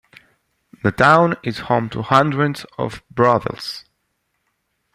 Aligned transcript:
The 0.81 0.91
town 0.91 1.35
is 1.43 1.59
home 1.69 1.87
to 1.91 2.01
hundreds 2.01 2.65
of 2.75 3.03
brothels. 3.11 3.85